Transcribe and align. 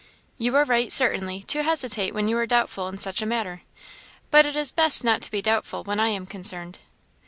"You 0.39 0.55
are 0.55 0.65
right, 0.65 0.91
certainly, 0.91 1.43
to 1.43 1.61
hesitate 1.61 2.15
when 2.15 2.27
you 2.27 2.35
are 2.39 2.47
doubtful 2.47 2.87
in 2.87 2.97
such 2.97 3.21
a 3.21 3.25
matter; 3.27 3.61
but 4.31 4.47
it 4.47 4.55
is 4.55 4.71
best 4.71 5.03
not 5.05 5.21
to 5.21 5.29
be 5.29 5.43
doubtful 5.43 5.83
when 5.83 5.99
I 5.99 6.07
am 6.07 6.25
concerned." 6.25 6.79